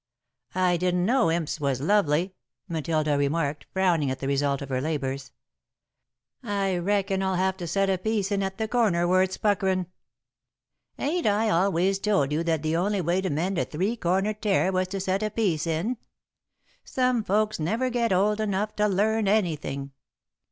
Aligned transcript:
'""I 0.55 0.77
didn't 0.77 1.05
know 1.05 1.29
imps 1.29 1.59
was 1.61 1.79
lovely," 1.79 2.33
Matilda 2.67 3.19
remarked, 3.19 3.67
frowning 3.71 4.09
at 4.09 4.17
the 4.17 4.25
result 4.27 4.63
of 4.63 4.69
her 4.69 4.81
labours. 4.81 5.31
"I 6.41 6.75
reckon 6.79 7.21
I'll 7.21 7.35
have 7.35 7.55
to 7.57 7.67
set 7.67 7.87
a 7.87 7.99
piece 7.99 8.31
in 8.31 8.41
at 8.41 8.57
the 8.57 8.67
corner, 8.67 9.07
where 9.07 9.21
it's 9.21 9.37
puckerin'." 9.37 9.85
"Ain't 10.97 11.27
I 11.27 11.49
always 11.51 11.99
told 11.99 12.31
you 12.31 12.41
that 12.45 12.63
the 12.63 12.75
only 12.75 12.99
way 13.01 13.21
to 13.21 13.29
mend 13.29 13.59
a 13.59 13.65
three 13.65 13.95
cornered 13.95 14.41
tear 14.41 14.71
was 14.71 14.87
to 14.87 14.99
set 14.99 15.21
a 15.21 15.29
piece 15.29 15.67
in? 15.67 15.97
Some 16.83 17.23
folks 17.23 17.59
never 17.59 17.91
get 17.91 18.11
old 18.11 18.41
enough 18.41 18.75
to 18.77 18.87
learn 18.87 19.27
anything. 19.27 19.91